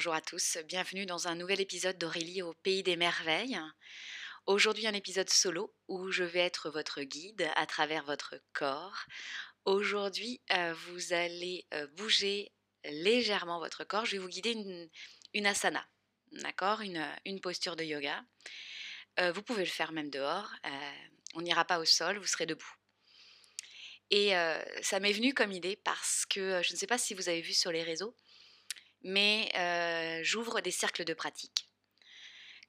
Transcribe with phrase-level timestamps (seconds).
[0.00, 3.60] Bonjour à tous, bienvenue dans un nouvel épisode d'Aurélie au Pays des Merveilles.
[4.46, 9.04] Aujourd'hui un épisode solo où je vais être votre guide à travers votre corps.
[9.66, 12.50] Aujourd'hui euh, vous allez euh, bouger
[12.82, 14.06] légèrement votre corps.
[14.06, 14.56] Je vais vous guider
[15.34, 15.86] une, asana,
[16.32, 16.80] d'accord?
[16.80, 18.24] Une, une, posture de yoga.
[19.18, 20.50] Euh, vous pouvez le faire même dehors.
[21.34, 22.74] on n'ira pas au sol, vous serez debout.
[24.10, 24.32] Et
[24.80, 27.52] ça m'est venu comme idée parce que je ne sais pas si vous avez vu
[27.52, 28.16] sur les réseaux,
[29.02, 29.50] mais
[30.24, 31.68] j'ouvre des cercles de pratique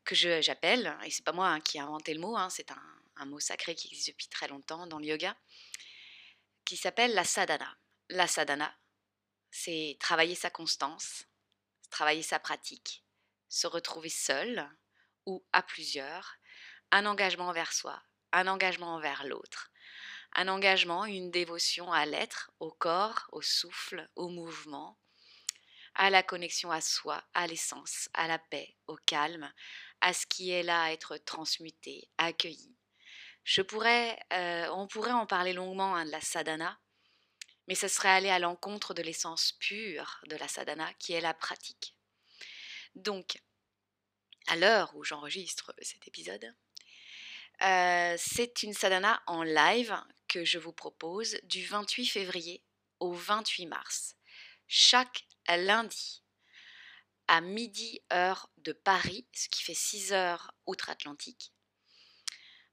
[0.04, 3.02] que j'appelle, et c'est pas moi hein, qui ai inventé le mot, hein, c'est un,
[3.18, 5.36] un, mot sacré qui existe depuis très longtemps dans le yoga,
[6.66, 7.78] qui s'appelle la sadhana.
[8.10, 8.74] La sadhana,
[9.52, 11.26] c'est travailler sa constance,
[11.90, 13.04] travailler sa pratique,
[13.48, 14.68] se retrouver seul
[15.26, 16.36] ou à plusieurs,
[16.92, 18.02] un engagement envers soi,
[18.32, 19.72] un engagement envers l'autre,
[20.34, 24.98] un engagement, une dévotion à l'être, au corps, au souffle, au mouvement,
[25.96, 29.52] à la connexion à soi, à l'essence, à la paix, au calme,
[30.02, 32.76] à ce qui est là à être transmuté, accueilli.
[33.58, 36.80] Euh, on pourrait en parler longuement hein, de la sadhana,
[37.68, 41.34] mais ce serait aller à l'encontre de l'essence pure de la sadhana, qui est la
[41.34, 41.96] pratique.
[42.96, 43.42] Donc,
[44.48, 46.54] à l'heure où j'enregistre cet épisode,
[47.62, 49.96] euh, c'est une sadhana en live
[50.28, 52.64] que je vous propose du 28 février
[53.00, 54.16] au 28 mars.
[54.68, 56.24] Chaque lundi
[57.28, 61.54] à midi heure de Paris, ce qui fait 6 heures outre-Atlantique.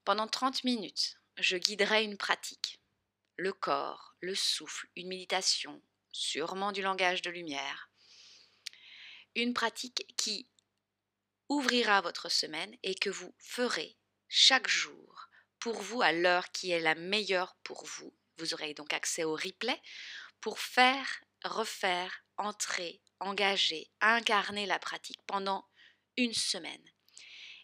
[0.04, 2.80] Pendant 30 minutes, je guiderai une pratique.
[3.36, 5.80] Le corps, le souffle, une méditation,
[6.10, 7.88] sûrement du langage de lumière.
[9.36, 10.48] Une pratique qui
[11.48, 13.96] ouvrira votre semaine et que vous ferez
[14.28, 15.28] chaque jour
[15.60, 18.12] pour vous à l'heure qui est la meilleure pour vous.
[18.38, 19.80] Vous aurez donc accès au replay
[20.40, 21.06] pour faire,
[21.44, 25.68] refaire, entrer, engager, incarner la pratique pendant
[26.16, 26.90] une semaine.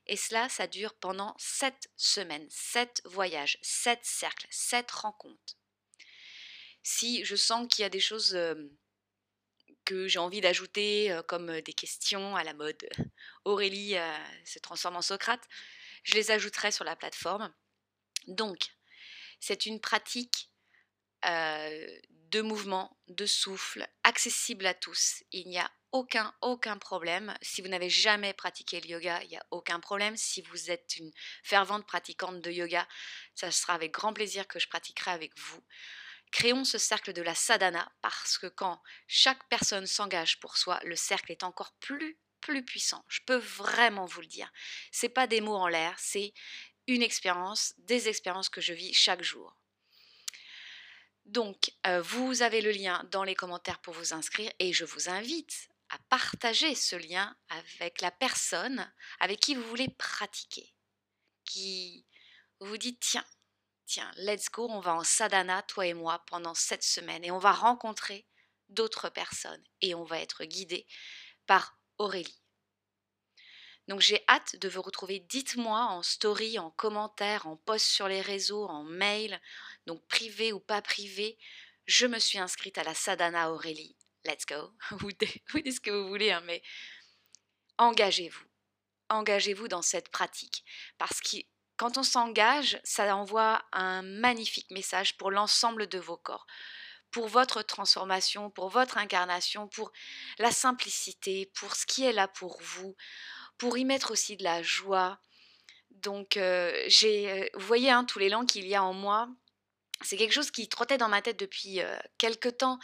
[0.06, 5.56] Et cela, ça dure pendant sept semaines, sept voyages, sept cercles, sept rencontres.
[6.82, 8.38] Si je sens qu'il y a des choses
[9.86, 12.86] que j'ai envie d'ajouter, comme des questions à la mode
[13.44, 13.96] Aurélie
[14.44, 15.48] se transforme en Socrate,
[16.02, 17.52] je les ajouterai sur la plateforme.
[18.26, 18.66] Donc,
[19.40, 20.50] c'est une pratique
[22.34, 25.22] de mouvement, de souffle, accessible à tous.
[25.30, 27.32] Il n'y a aucun, aucun problème.
[27.40, 30.16] Si vous n'avez jamais pratiqué le yoga, il n'y a aucun problème.
[30.16, 31.12] Si vous êtes une
[31.44, 32.88] fervente pratiquante de yoga,
[33.36, 35.62] ça sera avec grand plaisir que je pratiquerai avec vous.
[36.32, 40.96] Créons ce cercle de la sadhana parce que quand chaque personne s'engage pour soi, le
[40.96, 43.04] cercle est encore plus plus puissant.
[43.08, 44.50] Je peux vraiment vous le dire.
[44.90, 46.34] C'est pas des mots en l'air, c'est
[46.88, 49.56] une expérience, des expériences que je vis chaque jour.
[51.24, 55.08] Donc, euh, vous avez le lien dans les commentaires pour vous inscrire et je vous
[55.08, 58.90] invite à partager ce lien avec la personne
[59.20, 60.74] avec qui vous voulez pratiquer,
[61.44, 62.06] qui
[62.60, 63.24] vous dit tiens,
[63.86, 67.38] tiens, let's go, on va en sadhana, toi et moi, pendant cette semaine et on
[67.38, 68.26] va rencontrer
[68.68, 70.86] d'autres personnes et on va être guidé
[71.46, 72.40] par Aurélie.
[73.88, 75.20] Donc j'ai hâte de vous retrouver.
[75.20, 79.40] Dites-moi en story, en commentaire, en post sur les réseaux, en mail,
[79.86, 81.38] donc privé ou pas privé.
[81.86, 83.96] Je me suis inscrite à la Sadhana Aurélie.
[84.24, 84.72] Let's go.
[84.90, 86.62] Vous dites ce que vous voulez, hein, mais
[87.78, 88.44] engagez-vous.
[89.10, 90.64] Engagez-vous dans cette pratique.
[90.96, 91.36] Parce que
[91.76, 96.46] quand on s'engage, ça envoie un magnifique message pour l'ensemble de vos corps
[97.14, 99.92] pour votre transformation, pour votre incarnation, pour
[100.40, 102.96] la simplicité, pour ce qui est là pour vous,
[103.56, 105.20] pour y mettre aussi de la joie.
[105.90, 106.36] Donc,
[106.88, 109.28] j'ai, vous voyez, hein, tous les langues qu'il y a en moi,
[110.02, 111.80] c'est quelque chose qui trottait dans ma tête depuis
[112.18, 112.78] quelque temps,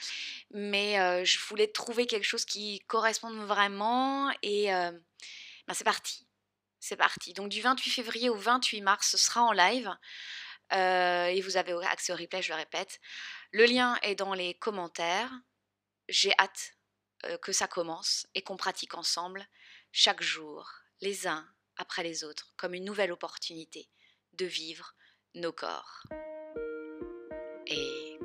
[0.53, 6.27] mais je voulais trouver quelque chose qui corresponde vraiment et ben c'est parti.
[6.79, 7.35] C'est parti.
[7.35, 9.91] Donc du 28 février au 28 mars, ce sera en live.
[10.73, 13.01] et vous avez accès au replay, je le répète.
[13.53, 15.31] Le lien est dans les commentaires.
[16.09, 16.73] J'ai hâte
[17.43, 19.47] que ça commence et qu'on pratique ensemble
[19.93, 20.71] chaque jour,
[21.01, 21.47] les uns
[21.77, 23.91] après les autres, comme une nouvelle opportunité
[24.35, 24.95] de vivre
[25.35, 26.05] nos corps.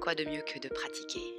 [0.05, 1.33] Quoi de mieux que de pratiquer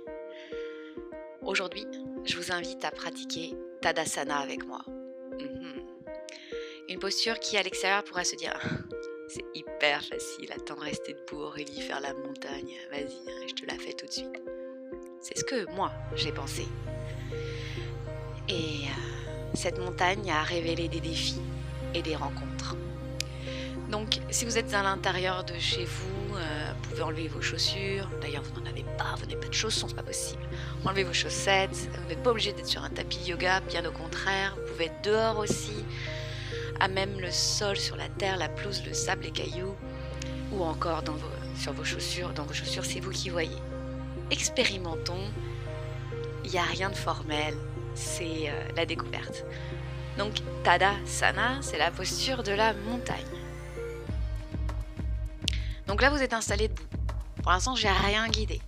[1.40, 1.86] Aujourd'hui,
[2.24, 4.80] je vous invite à pratiquer Tadasana avec moi.
[5.38, 5.84] Mhm.
[6.88, 8.58] Une posture qui à l'extérieur pourrait se dire
[9.28, 13.92] c'est hyper facile, attends rester debout Aurélie, faire la montagne, vas-y, je te la fais
[13.92, 14.42] tout de suite.
[15.20, 16.66] C'est ce que moi j'ai pensé.
[18.48, 21.40] Et euh, cette montagne a révélé des défis
[21.94, 22.74] et des rencontres.
[23.92, 28.08] Donc si vous êtes à l'intérieur de chez vous, euh, pouvez enlever vos chaussures.
[28.20, 30.42] D'ailleurs, vous n'en avez pas, vous n'avez pas de chaussons, c'est pas possible.
[30.84, 31.88] Enlevez vos chaussettes.
[32.02, 34.56] Vous n'êtes pas obligé d'être sur un tapis yoga, bien au contraire.
[34.56, 35.84] Vous pouvez être dehors aussi,
[36.80, 39.74] à même le sol, sur la terre, la pelouse, le sable, les cailloux,
[40.52, 41.02] ou encore
[41.58, 42.30] sur vos chaussures.
[42.30, 43.56] Dans vos chaussures, c'est vous qui voyez.
[44.30, 45.30] Expérimentons.
[46.44, 47.54] Il n'y a rien de formel,
[47.94, 49.44] c'est euh, la découverte.
[50.16, 53.35] Donc, Tadasana, c'est la posture de la montagne.
[55.86, 56.82] Donc là, vous êtes installé debout.
[57.42, 58.60] Pour l'instant, j'ai rien guidé.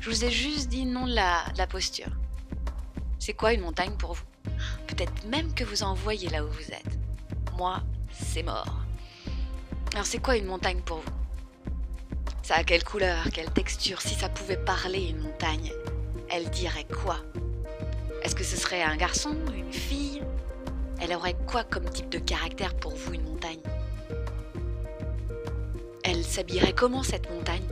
[0.00, 2.10] Je vous ai juste dit nom de la, de la posture.
[3.18, 4.24] C'est quoi une montagne pour vous?
[4.86, 6.98] Peut-être même que vous en voyez là où vous êtes.
[7.56, 7.82] Moi,
[8.12, 8.80] c'est mort.
[9.92, 11.12] Alors c'est quoi une montagne pour vous?
[12.42, 14.00] Ça a quelle couleur, quelle texture?
[14.02, 15.72] Si ça pouvait parler une montagne,
[16.30, 17.18] elle dirait quoi?
[18.22, 20.22] Est-ce que ce serait un garçon, une fille?
[21.00, 23.60] Elle aurait quoi comme type de caractère pour vous une montagne?
[26.34, 27.62] S'habillerait comment cette montagne?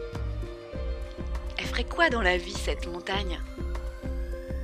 [1.58, 3.40] Elle ferait quoi dans la vie cette montagne?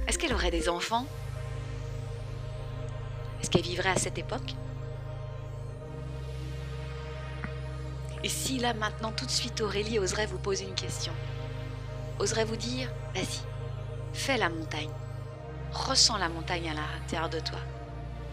[0.06, 1.04] Est-ce qu'elle aurait des enfants?
[3.40, 4.54] Est-ce qu'elle vivrait à cette époque?
[8.22, 11.12] Et si là maintenant tout de suite Aurélie oserait vous poser une question?
[12.20, 13.40] Oserait vous dire, vas-y,
[14.12, 14.92] fais la montagne.
[15.72, 17.58] Ressens la montagne à l'intérieur de toi.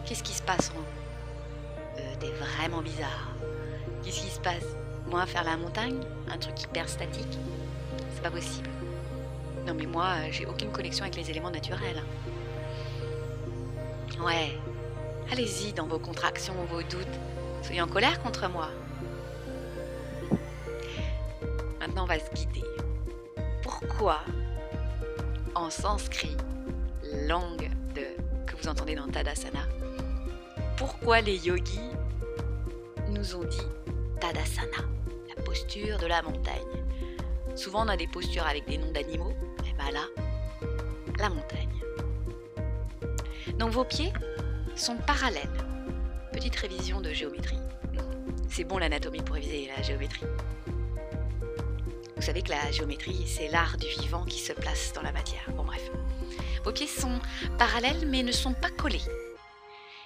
[0.04, 3.32] Qu'est-ce qui se passe en euh, T'es vraiment bizarre.
[4.04, 4.76] Qu'est-ce qui se passe?
[5.08, 6.00] Moi, faire la montagne,
[6.30, 7.38] un truc hyper statique,
[8.14, 8.68] c'est pas possible.
[9.66, 12.02] Non, mais moi, j'ai aucune connexion avec les éléments naturels.
[14.24, 14.58] Ouais,
[15.30, 17.06] allez-y dans vos contractions, vos doutes.
[17.62, 18.68] Soyez en colère contre moi.
[21.80, 22.64] Maintenant, on va se guider.
[23.62, 24.20] Pourquoi,
[25.54, 26.36] en sanskrit,
[27.26, 27.70] langue
[28.46, 29.66] que vous entendez dans Tadasana,
[30.76, 31.90] pourquoi les yogis
[33.08, 33.66] nous ont dit
[34.20, 34.95] Tadasana?
[35.64, 36.84] De la montagne.
[37.54, 39.32] Souvent on a des postures avec des noms d'animaux,
[39.66, 40.04] et bien là,
[41.18, 41.82] la montagne.
[43.58, 44.12] Donc vos pieds
[44.74, 45.48] sont parallèles.
[46.32, 47.58] Petite révision de géométrie.
[48.50, 50.26] C'est bon l'anatomie pour réviser la géométrie.
[52.16, 55.50] Vous savez que la géométrie, c'est l'art du vivant qui se place dans la matière.
[55.56, 55.90] Bon bref.
[56.64, 57.18] Vos pieds sont
[57.58, 59.02] parallèles mais ne sont pas collés.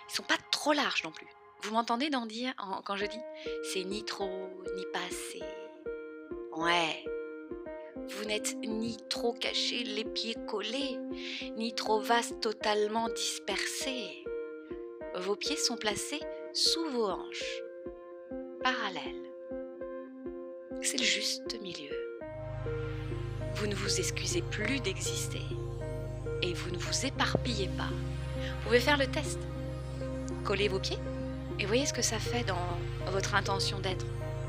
[0.09, 1.27] Ils sont pas trop larges non plus.
[1.63, 2.55] Vous m'entendez d'en dire
[2.85, 3.21] quand je dis
[3.73, 5.43] c'est ni trop ni pas assez
[6.57, 7.05] Ouais.
[8.09, 10.99] Vous n'êtes ni trop caché les pieds collés,
[11.57, 14.25] ni trop vaste totalement dispersé.
[15.17, 16.21] Vos pieds sont placés
[16.53, 17.63] sous vos hanches,
[18.63, 19.31] parallèles.
[20.83, 21.95] C'est le juste milieu.
[23.55, 25.43] Vous ne vous excusez plus d'exister
[26.43, 27.91] et vous ne vous éparpillez pas.
[27.91, 29.39] Vous pouvez faire le test.
[30.45, 30.99] Collez vos pieds
[31.61, 32.57] et voyez ce que ça fait dans
[33.13, 34.07] votre intention d'être.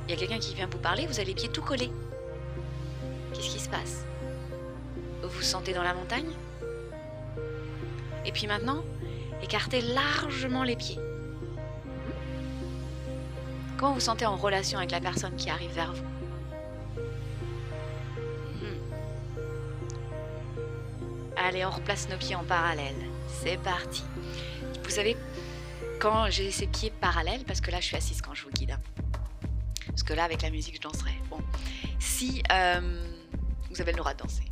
[0.08, 1.92] Il y a quelqu'un qui vient vous parler, vous avez les pieds tout collés.
[3.34, 4.06] Qu'est-ce qui se passe?
[5.22, 6.32] Vous vous sentez dans la montagne?
[8.26, 8.84] Et puis maintenant,
[9.44, 11.00] écartez largement les pieds.
[13.78, 16.06] Comment vous sentez en relation avec la personne qui arrive vers vous?
[18.62, 18.80] Hmm.
[21.36, 22.96] Allez, on replace nos pieds en parallèle.
[23.44, 24.04] C'est parti.
[24.84, 25.18] Vous savez
[26.02, 28.76] quand j'ai ces pieds parallèles, parce que là je suis assise quand je vous guide,
[29.86, 31.12] parce que là avec la musique je danserai.
[31.30, 31.38] Bon,
[32.00, 33.06] si euh,
[33.70, 34.44] vous avez le droit de danser.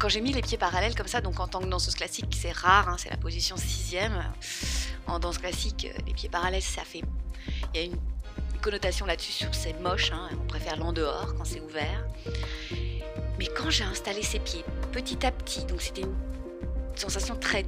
[0.00, 2.50] quand j'ai mis les pieds parallèles comme ça, donc en tant que danseuse classique, c'est
[2.50, 4.24] rare, hein, c'est la position sixième.
[5.06, 7.02] En danse classique, euh, les pieds parallèles, ça fait,
[7.72, 7.98] il y a une
[8.60, 10.10] connotation là-dessus sur c'est moche.
[10.10, 12.04] Hein, on préfère l'en dehors quand c'est ouvert.
[13.38, 16.16] Mais quand j'ai installé ces pieds petit à petit, donc c'était une
[16.96, 17.64] sensation très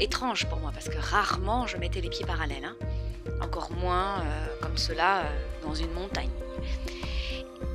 [0.00, 2.64] étrange pour moi parce que rarement je mettais les pieds parallèles.
[2.64, 2.76] Hein.
[3.40, 5.24] Encore moins euh, comme cela euh,
[5.62, 6.30] dans une montagne.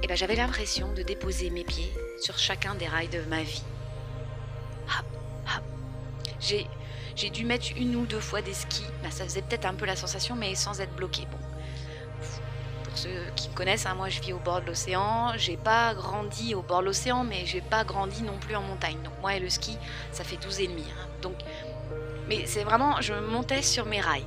[0.04, 3.64] Et ben j'avais l'impression de déposer mes pieds sur chacun des rails de ma vie.
[6.48, 6.68] J'ai,
[7.16, 8.86] j'ai dû mettre une ou deux fois des skis.
[9.02, 11.24] Ben, ça faisait peut-être un peu la sensation, mais sans être bloqué.
[11.32, 11.38] Bon,
[12.84, 15.34] pour ceux qui me connaissent, hein, moi je vis au bord de l'océan.
[15.38, 18.98] J'ai pas grandi au bord de l'océan, mais j'ai pas grandi non plus en montagne.
[19.04, 19.78] Donc moi et le ski,
[20.12, 20.84] ça fait 12 et demi.
[20.84, 21.08] Hein.
[21.24, 21.36] Donc
[22.28, 24.26] mais c'est vraiment, je montais sur mes rails.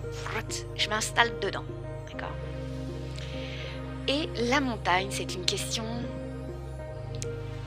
[0.77, 1.65] Je m'installe dedans.
[2.11, 2.35] D'accord
[4.07, 5.85] Et la montagne, c'est une question.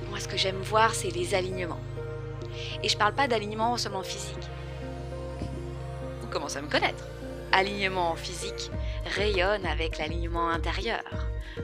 [0.10, 1.80] Moi, ce que j'aime voir, c'est les alignements.
[2.84, 4.50] Et je parle pas d'alignement seulement physique.
[6.22, 7.06] Vous commencez à me connaître.
[7.52, 8.72] Alignement physique
[9.16, 11.04] rayonne avec l'alignement intérieur.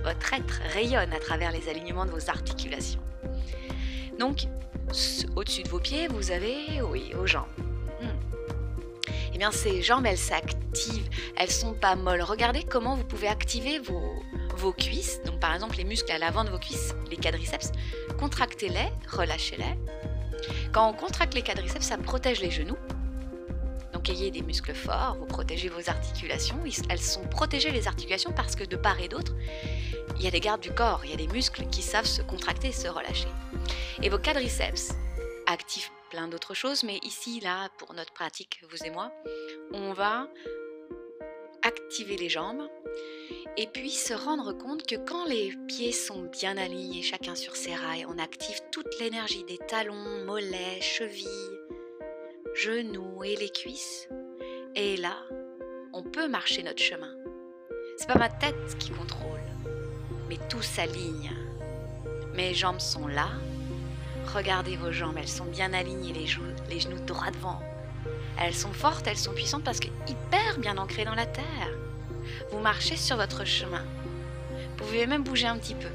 [0.04, 3.00] Votre être rayonne à travers les alignements de vos articulations.
[4.20, 4.48] Donc,
[5.36, 7.67] au-dessus de vos pieds, vous avez, oui, aux jambes
[9.42, 12.22] eh ces jambes, elles s'activent, elles sont pas molles.
[12.22, 14.24] Regardez comment vous pouvez activer vos,
[14.56, 17.72] vos cuisses, donc par exemple les muscles à l'avant de vos cuisses, les quadriceps,
[18.20, 19.78] contractez-les, relâchez-les.
[20.72, 22.78] Quand on contracte les quadriceps, ça protège les genoux.
[23.94, 26.58] Donc ayez des muscles forts, vous protégez vos articulations.
[26.90, 29.34] Elles sont protégées les articulations parce que de part et d'autre,
[30.18, 32.22] il y a des gardes du corps, il y a des muscles qui savent se
[32.22, 33.28] contracter et se relâcher.
[34.02, 34.94] Et vos quadriceps
[35.48, 39.12] activent plein d'autres choses, mais ici, là, pour notre pratique, vous et moi,
[39.74, 40.28] on va
[41.64, 42.68] activer les jambes
[43.58, 47.74] et puis se rendre compte que quand les pieds sont bien alignés, chacun sur ses
[47.74, 51.28] rails, on active toute l'énergie des talons, mollets, chevilles,
[52.54, 54.08] genoux et les cuisses.
[54.76, 55.18] Et là,
[55.94, 57.14] on peut marcher notre chemin.
[57.98, 59.42] C'est pas ma tête qui contrôle,
[60.30, 61.32] mais tout s'aligne.
[62.36, 63.30] Mes jambes sont là.
[64.34, 67.62] Regardez vos jambes, elles sont bien alignées, les, genoux, droits devant.
[68.40, 71.70] Elles sont fortes, elles sont puissantes parce que hyper bien ancrées dans la terre.
[72.52, 73.84] Vous marchez sur votre chemin.
[74.52, 75.88] Vous pouvez même bouger un petit peu.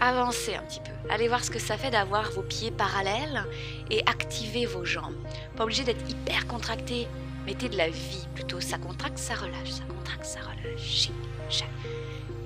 [0.00, 0.92] Avancez un petit peu.
[1.10, 3.44] Allez voir ce que ça fait d'avoir vos pieds parallèles
[3.90, 5.16] et activer vos jambes.
[5.56, 7.08] Pas obligé d'être hyper contracté.
[7.46, 8.60] Mettez de la vie plutôt.
[8.60, 9.70] Ça contracte, ça relâche.
[9.70, 11.10] Ça contracte, ça relâche.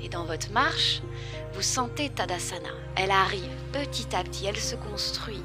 [0.03, 1.03] Et dans votre marche,
[1.55, 2.71] vous sentez Tadasana.
[2.97, 4.47] Elle arrive petit à petit.
[4.47, 5.43] Elle se construit.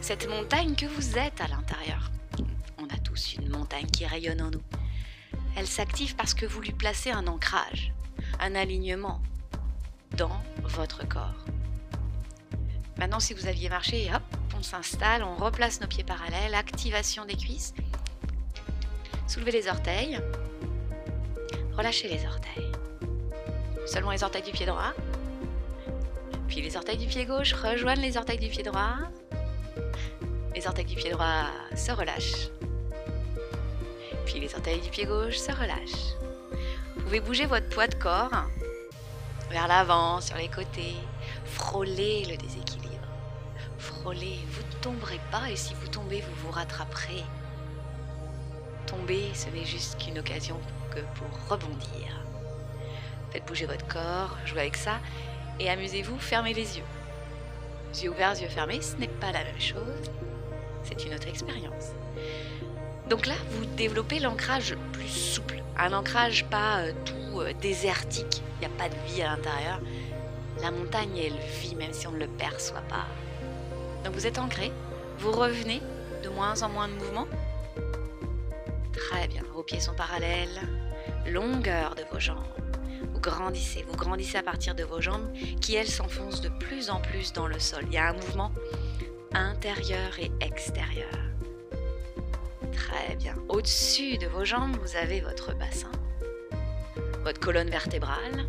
[0.00, 2.10] Cette montagne que vous êtes à l'intérieur.
[2.78, 4.62] On a tous une montagne qui rayonne en nous.
[5.56, 7.92] Elle s'active parce que vous lui placez un ancrage,
[8.38, 9.20] un alignement
[10.16, 11.44] dans votre corps.
[12.98, 14.22] Maintenant, si vous aviez marché, hop,
[14.56, 17.74] on s'installe, on replace nos pieds parallèles, activation des cuisses.
[19.26, 20.20] Soulevez les orteils,
[21.76, 22.67] relâchez les orteils.
[23.88, 24.92] Seulement les orteils du pied droit.
[26.46, 28.96] Puis les orteils du pied gauche rejoignent les orteils du pied droit.
[30.54, 32.50] Les orteils du pied droit se relâchent.
[34.26, 36.12] Puis les orteils du pied gauche se relâchent.
[36.96, 38.44] Vous pouvez bouger votre poids de corps
[39.50, 40.94] vers l'avant, sur les côtés.
[41.46, 43.08] Frôlez le déséquilibre.
[43.78, 47.24] Frôlez, vous ne tomberez pas et si vous tombez, vous vous rattraperez.
[48.86, 50.58] Tomber, ce n'est juste qu'une occasion
[50.90, 52.27] que pour rebondir.
[53.38, 54.98] Faites bouger votre corps, jouez avec ça
[55.60, 56.84] et amusez-vous, fermez les yeux.
[58.02, 60.10] Yeux ouverts, yeux fermés, ce n'est pas la même chose.
[60.82, 61.92] C'est une autre expérience.
[63.08, 65.62] Donc là, vous développez l'ancrage plus souple.
[65.76, 68.42] Un ancrage pas euh, tout euh, désertique.
[68.56, 69.80] Il n'y a pas de vie à l'intérieur.
[70.60, 73.06] La montagne, elle vit même si on ne le perçoit pas.
[74.04, 74.72] Donc vous êtes ancré.
[75.20, 75.80] Vous revenez
[76.24, 77.28] de moins en moins de mouvement.
[78.92, 79.44] Très bien.
[79.54, 80.60] Vos pieds sont parallèles.
[81.24, 82.57] Longueur de vos jambes.
[83.28, 83.84] Grandissez.
[83.86, 85.30] Vous grandissez à partir de vos jambes
[85.60, 87.84] qui, elles, s'enfoncent de plus en plus dans le sol.
[87.88, 88.50] Il y a un mouvement
[89.34, 91.12] intérieur et extérieur.
[92.72, 93.34] Très bien.
[93.50, 95.92] Au-dessus de vos jambes, vous avez votre bassin,
[97.22, 98.46] votre colonne vertébrale.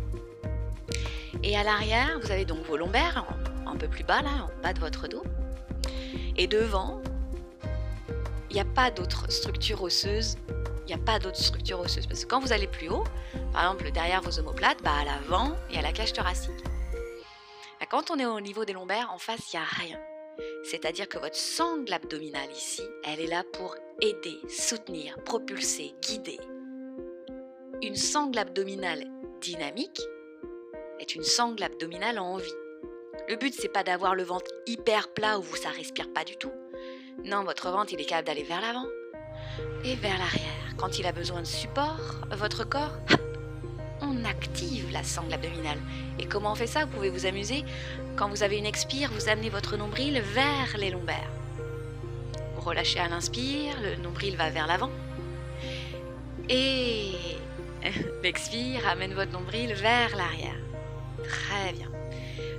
[1.42, 3.26] Et à l'arrière, vous avez donc vos lombaires,
[3.66, 5.24] un peu plus bas là, en bas de votre dos.
[6.38, 7.02] Et devant,
[8.48, 10.38] il n'y a pas d'autres structures osseuses.
[10.86, 12.06] Il n'y a pas d'autres structures osseuses.
[12.06, 13.04] Parce que quand vous allez plus haut,
[13.52, 16.62] par exemple derrière vos omoplates, bah à l'avant, y a la cage thoracique.
[17.80, 20.00] Bah, quand on est au niveau des lombaires, en face, il n'y a rien.
[20.64, 26.38] C'est-à-dire que votre sangle abdominale ici, elle est là pour aider, soutenir, propulser, guider.
[27.82, 29.04] Une sangle abdominale
[29.40, 30.00] dynamique
[30.98, 32.54] est une sangle abdominale en vie.
[33.28, 36.52] Le but, c'est pas d'avoir le ventre hyper plat où ça respire pas du tout.
[37.24, 38.86] Non, votre ventre, il est capable d'aller vers l'avant
[39.84, 40.76] et vers l'arrière.
[40.76, 42.00] Quand il a besoin de support,
[42.32, 42.96] votre corps,
[44.02, 45.78] on active la sangle abdominale.
[46.18, 46.84] Et comment on fait ça?
[46.84, 47.64] Vous pouvez vous amuser.
[48.16, 51.30] Quand vous avez une expire, vous amenez votre nombril vers les lombaires.
[52.54, 54.90] Vous relâchez à l'inspire, le nombril va vers l'avant.
[56.48, 57.12] Et
[58.22, 60.58] l'expire amène votre nombril vers l'arrière.
[61.24, 61.88] Très bien.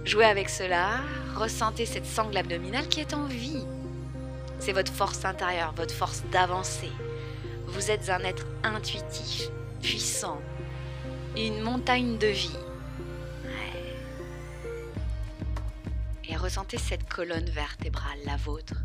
[0.05, 1.01] Jouez avec cela,
[1.35, 3.65] ressentez cette sangle abdominale qui est en vie.
[4.59, 6.91] C'est votre force intérieure, votre force d'avancer.
[7.67, 9.49] Vous êtes un être intuitif,
[9.81, 10.39] puissant,
[11.37, 12.57] une montagne de vie.
[16.27, 18.75] Et ressentez cette colonne vertébrale, la vôtre.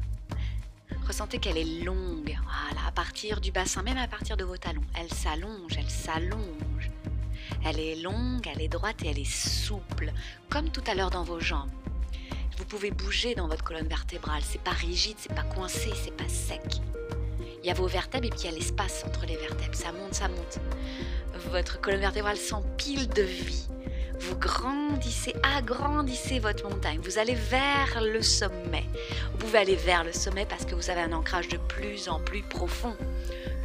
[1.07, 4.85] Ressentez qu'elle est longue, voilà, à partir du bassin, même à partir de vos talons.
[4.99, 6.91] Elle s'allonge, elle s'allonge.
[7.65, 10.13] Elle est longue, elle est droite et elle est souple,
[10.51, 11.71] comme tout à l'heure dans vos jambes.
[12.59, 16.29] Vous pouvez bouger dans votre colonne vertébrale, c'est pas rigide, c'est pas coincé, c'est pas
[16.29, 16.81] sec.
[17.67, 19.91] Il y a vos vertèbres et puis il y a l'espace entre les vertèbres, ça
[19.91, 20.61] monte, ça monte.
[21.51, 23.67] Votre colonne vertébrale s'empile de vie.
[24.21, 27.01] Vous grandissez, agrandissez votre montagne.
[27.03, 28.85] Vous allez vers le sommet.
[29.33, 32.21] Vous pouvez aller vers le sommet parce que vous avez un ancrage de plus en
[32.21, 32.97] plus profond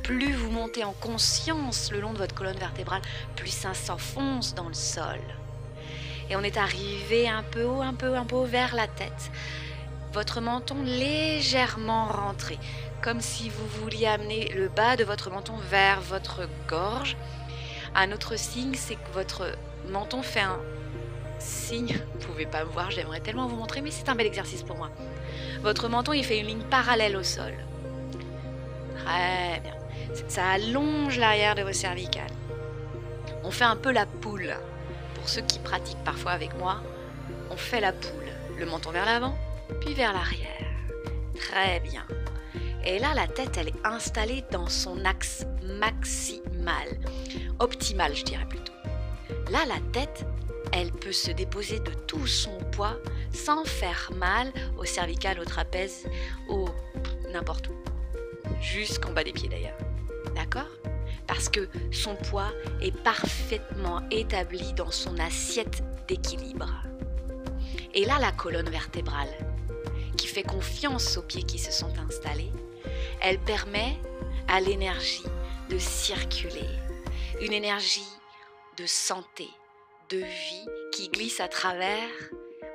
[0.01, 3.03] plus vous montez en conscience le long de votre colonne vertébrale,
[3.35, 5.19] plus ça s'enfonce dans le sol.
[6.27, 9.31] Et on est arrivé un peu haut, un peu, un peu vers la tête.
[10.13, 12.59] Votre menton légèrement rentré,
[13.01, 17.15] comme si vous vouliez amener le bas de votre menton vers votre gorge.
[17.95, 19.55] Un autre signe, c'est que votre
[19.89, 20.59] menton fait un
[21.39, 21.97] signe.
[22.13, 24.75] Vous pouvez pas me voir, j'aimerais tellement vous montrer, mais c'est un bel exercice pour
[24.75, 24.89] moi.
[25.61, 27.53] Votre menton, il fait une ligne parallèle au sol.
[28.97, 29.75] Très bien.
[30.27, 32.31] Ça allonge l'arrière de vos cervicales.
[33.45, 34.55] On fait un peu la poule.
[35.15, 36.81] Pour ceux qui pratiquent parfois avec moi,
[37.49, 38.11] on fait la poule.
[38.57, 39.35] Le menton vers l'avant,
[39.79, 40.67] puis vers l'arrière.
[41.35, 42.05] Très bien.
[42.83, 45.45] Et là, la tête, elle est installée dans son axe
[45.79, 46.87] maximal.
[47.59, 48.73] Optimal, je dirais plutôt.
[49.51, 50.25] Là, la tête,
[50.73, 52.97] elle peut se déposer de tout son poids
[53.31, 56.07] sans faire mal au cervical, au trapèze,
[56.49, 56.69] au
[57.31, 57.73] n'importe où.
[58.61, 59.77] Jusqu'en bas des pieds d'ailleurs.
[60.35, 60.69] D'accord?
[61.27, 62.51] Parce que son poids
[62.81, 66.69] est parfaitement établi dans son assiette d'équilibre.
[67.93, 69.29] Et là, la colonne vertébrale,
[70.17, 72.51] qui fait confiance aux pieds qui se sont installés,
[73.21, 73.97] elle permet
[74.47, 75.23] à l'énergie
[75.69, 76.67] de circuler.
[77.41, 78.07] Une énergie
[78.77, 79.47] de santé,
[80.09, 82.09] de vie qui glisse à travers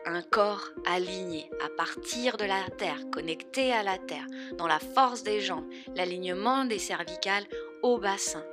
[0.07, 4.27] un corps aligné à partir de la terre, connecté à la terre,
[4.57, 7.47] dans la force des jambes, l'alignement des cervicales
[7.83, 8.45] au bassin.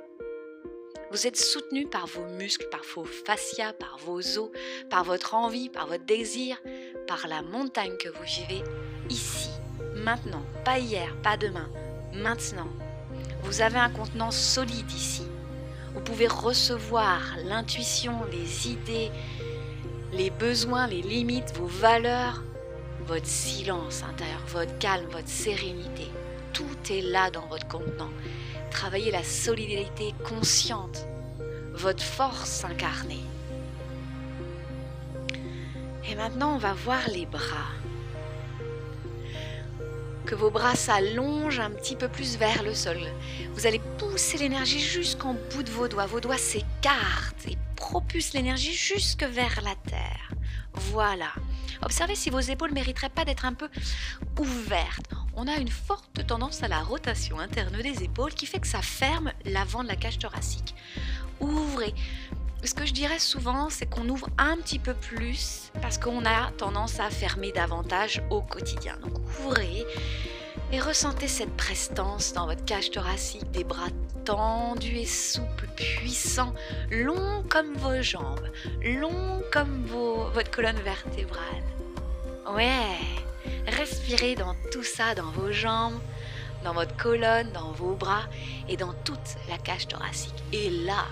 [1.14, 4.50] Vous êtes soutenu par vos muscles, par vos fascias, par vos os,
[4.90, 6.60] par votre envie, par votre désir,
[7.06, 8.64] par la montagne que vous vivez
[9.08, 9.48] ici,
[9.94, 11.70] maintenant, pas hier, pas demain,
[12.14, 12.66] maintenant.
[13.44, 15.22] Vous avez un contenant solide ici.
[15.94, 19.12] Vous pouvez recevoir l'intuition, les idées,
[20.12, 22.42] les besoins, les limites, vos valeurs,
[23.06, 26.08] votre silence intérieur, votre calme, votre sérénité.
[26.52, 28.10] Tout est là dans votre contenant.
[28.74, 31.06] Travaillez la solidarité consciente,
[31.74, 33.24] votre force incarnée.
[36.10, 37.70] Et maintenant, on va voir les bras.
[40.26, 42.98] Que vos bras s'allongent un petit peu plus vers le sol.
[43.54, 46.06] Vous allez pousser l'énergie jusqu'en bout de vos doigts.
[46.06, 50.32] Vos doigts s'écartent et propulsent l'énergie jusque vers la terre.
[50.90, 51.32] Voilà.
[51.80, 53.68] Observez si vos épaules mériteraient pas d'être un peu
[54.36, 55.14] ouvertes.
[55.36, 58.82] On a une forte tendance à la rotation interne des épaules qui fait que ça
[58.82, 60.74] ferme l'avant de la cage thoracique.
[61.40, 61.94] Ouvrez.
[62.62, 66.50] Ce que je dirais souvent, c'est qu'on ouvre un petit peu plus parce qu'on a
[66.52, 68.96] tendance à fermer davantage au quotidien.
[69.02, 69.84] Donc ouvrez
[70.72, 73.90] et ressentez cette prestance dans votre cage thoracique, des bras
[74.24, 76.54] tendus et souples, puissants,
[76.90, 78.48] longs comme vos jambes,
[78.82, 81.62] longs comme votre colonne vertébrale.
[82.54, 82.98] Ouais,
[83.66, 85.98] respirez dans tout ça, dans vos jambes,
[86.64, 88.24] dans votre colonne, dans vos bras
[88.68, 90.42] et dans toute la cage thoracique.
[90.52, 91.04] Et là,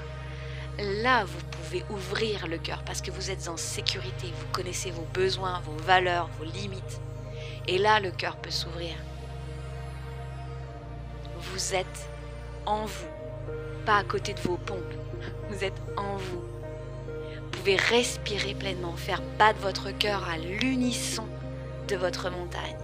[0.79, 5.07] là, vous pouvez ouvrir le cœur parce que vous êtes en sécurité, vous connaissez vos
[5.12, 7.01] besoins, vos valeurs, vos limites.
[7.68, 8.95] Et là, le cœur peut s'ouvrir.
[11.38, 12.09] Vous êtes
[12.66, 13.09] en vous,
[13.85, 14.79] pas à côté de vos pompes.
[15.51, 16.40] Vous êtes en vous.
[16.40, 21.29] Vous pouvez respirer pleinement, faire battre votre cœur à l'unisson
[21.88, 22.79] de votre montagne.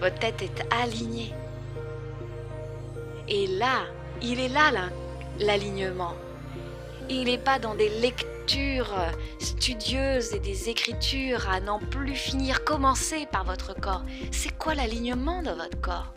[0.00, 1.34] Votre tête est alignée.
[3.28, 3.84] Et là,
[4.22, 4.70] il est là,
[5.38, 6.14] l'alignement.
[7.08, 8.94] Il n'est pas dans des lectures
[9.38, 12.64] studieuses et des écritures à n'en plus finir.
[12.64, 14.02] Commencez par votre corps.
[14.32, 16.12] C'est quoi l'alignement de votre corps?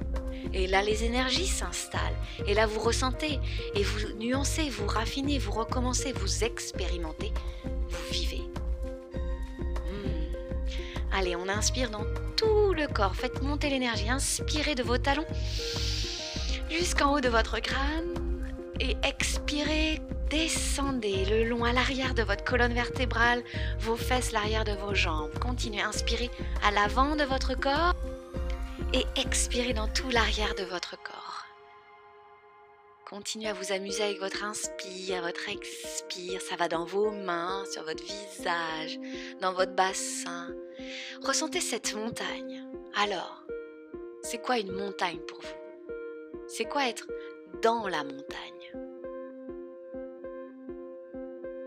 [0.53, 2.15] Et là, les énergies s'installent.
[2.47, 3.39] Et là, vous ressentez.
[3.75, 7.31] Et vous nuancez, vous raffinez, vous recommencez, vous expérimentez,
[7.63, 8.43] vous vivez.
[11.13, 13.15] Allez, on inspire dans tout le corps.
[13.15, 14.09] Faites monter l'énergie.
[14.09, 15.25] Inspirez de vos talons
[16.69, 18.13] jusqu'en haut de votre crâne.
[18.79, 23.43] Et expirez, descendez le long à l'arrière de votre colonne vertébrale,
[23.79, 25.31] vos fesses, l'arrière de vos jambes.
[25.39, 26.31] Continuez à inspirer
[26.67, 27.93] à l'avant de votre corps
[28.93, 31.42] et expirez dans tout l'arrière de votre corps.
[33.13, 36.41] Continuez à vous amuser avec votre inspire, votre expire.
[36.41, 38.99] Ça va dans vos mains, sur votre visage,
[39.39, 40.47] dans votre bassin.
[41.21, 42.67] Ressentez cette montagne.
[42.95, 43.45] Alors,
[44.23, 45.93] c'est quoi une montagne pour vous?
[46.47, 47.05] C'est quoi être
[47.61, 48.73] dans la montagne?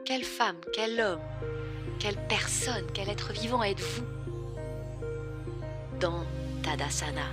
[0.05, 1.23] Quelle femme, quel homme,
[2.01, 4.05] quelle personne, quel être vivant êtes-vous?
[6.01, 6.25] Dans
[6.65, 7.29] Tadasana,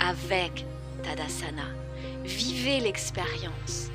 [0.00, 0.64] avec
[1.02, 1.66] Tadasana.
[2.28, 3.88] Vivez l'expérience.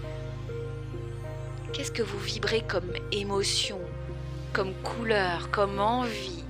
[1.72, 3.80] Qu'est-ce que vous vibrez comme émotion,
[4.54, 6.43] comme couleur, comme envie?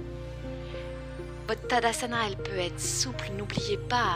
[1.45, 4.15] Votre Tadasana, elle peut être souple, n'oubliez pas.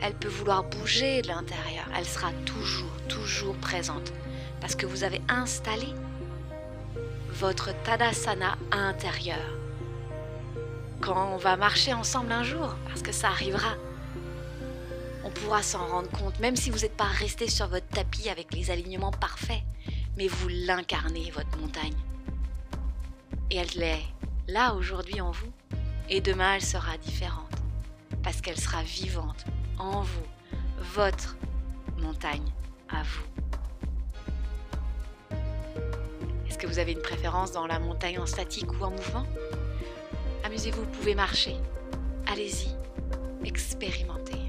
[0.00, 1.84] elle peut vouloir bouger de l'intérieur.
[1.94, 4.14] Elle sera toujours, toujours présente.
[4.62, 5.88] Parce que vous avez installé
[7.34, 9.36] votre Tadasana intérieur.
[11.02, 13.74] Quand on va marcher ensemble un jour, parce que ça arrivera,
[15.30, 18.52] on pourra s'en rendre compte, même si vous n'êtes pas resté sur votre tapis avec
[18.52, 19.62] les alignements parfaits,
[20.16, 21.94] mais vous l'incarnez, votre montagne.
[23.50, 24.02] Et elle est
[24.48, 25.52] là aujourd'hui en vous,
[26.08, 27.52] et demain elle sera différente,
[28.22, 29.44] parce qu'elle sera vivante
[29.78, 30.26] en vous,
[30.94, 31.36] votre
[31.98, 32.50] montagne
[32.88, 33.26] à vous.
[36.48, 39.26] Est-ce que vous avez une préférence dans la montagne en statique ou en mouvement?
[40.44, 41.56] Amusez-vous, vous pouvez marcher.
[42.26, 42.74] Allez-y,
[43.44, 44.39] expérimentez.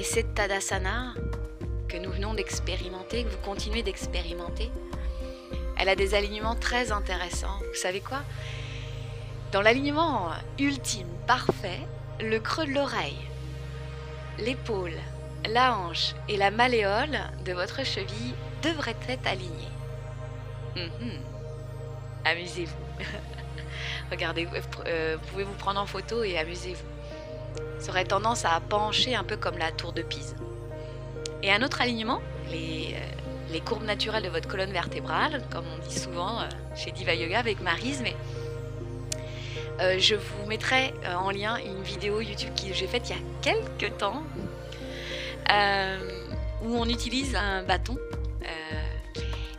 [0.00, 1.12] Et cette Tadasana
[1.86, 4.70] que nous venons d'expérimenter, que vous continuez d'expérimenter,
[5.78, 7.58] elle a des alignements très intéressants.
[7.58, 8.22] Vous savez quoi?
[9.52, 11.80] Dans l'alignement ultime, parfait,
[12.18, 13.20] le creux de l'oreille,
[14.38, 14.96] l'épaule,
[15.50, 19.68] la hanche et la malléole de votre cheville devraient être alignés.
[20.76, 21.20] Mhm.
[22.24, 23.04] Amusez-vous.
[24.10, 24.48] Regardez,
[24.86, 26.99] euh, pouvez vous prendre en photo et amusez-vous.
[27.78, 30.36] Ça aurait tendance à pencher un peu comme la tour de Pise.
[31.42, 32.94] Et un autre alignement, les,
[33.52, 36.44] euh, courbes naturelles de votre colonne vertébrale, comme on dit souvent euh,
[36.76, 38.14] chez Diva Yoga avec Marise, mais
[39.98, 43.96] je vous mettrai en lien une vidéo YouTube que j'ai faite il y a quelques
[43.96, 44.22] temps,
[46.62, 47.96] où on utilise un bâton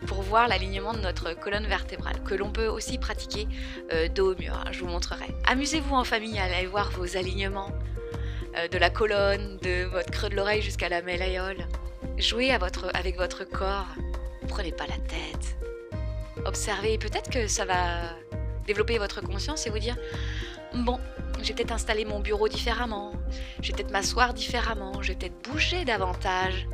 [0.07, 3.47] pour voir l'alignement de notre colonne vertébrale, que l'on peut aussi pratiquer
[3.93, 4.53] euh, dos au mur.
[4.53, 5.27] Hein, je vous montrerai.
[5.45, 7.80] Amusez-vous en famille à aller voir vos alignements euh,
[8.71, 11.57] de la colonne, de votre creux de l'oreille jusqu'à la mélaïole.
[12.17, 13.87] Jouez avec votre corps.
[14.47, 15.57] Prenez pas la tête.
[16.45, 16.97] Observez.
[16.97, 18.01] Peut-être que ça va
[18.65, 19.97] développer votre conscience et vous dire
[20.73, 20.99] bon,
[21.41, 23.13] j'ai peut-être installé mon bureau différemment,
[23.61, 26.67] je vais peut-être m'asseoir différemment, je vais peut-être bouger davantage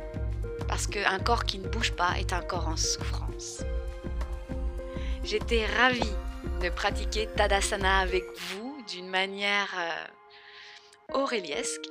[0.68, 3.62] parce qu'un corps qui ne bouge pas est un corps en souffrance.
[5.24, 6.14] J'étais ravie
[6.62, 10.04] de pratiquer Tadasana avec vous d'une manière euh,
[11.14, 11.88] auréliesque.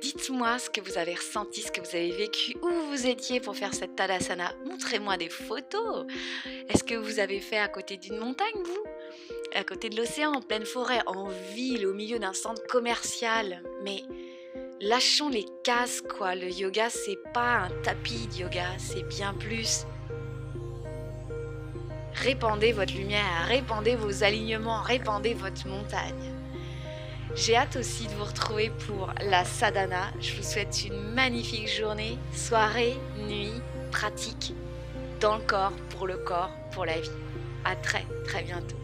[0.00, 3.56] Dites-moi ce que vous avez ressenti, ce que vous avez vécu, où vous étiez pour
[3.56, 4.52] faire cette Tadasana.
[4.66, 6.06] Montrez-moi des photos.
[6.68, 8.84] Est-ce que vous avez fait à côté d'une montagne, vous?
[9.54, 14.02] À côté de l'océan, en pleine forêt, en ville, au milieu d'un centre commercial Mais
[14.80, 16.34] lâchons les cases, quoi.
[16.34, 19.86] Le yoga, c'est pas un tapis de yoga, c'est bien plus.
[22.14, 26.33] Répandez votre lumière, répandez vos alignements, répandez votre montagne.
[27.36, 30.12] J'ai hâte aussi de vous retrouver pour la sadhana.
[30.20, 32.94] Je vous souhaite une magnifique journée, soirée,
[33.26, 34.54] nuit, pratique,
[35.20, 37.10] dans le corps, pour le corps, pour la vie.
[37.64, 38.76] À très, très bientôt.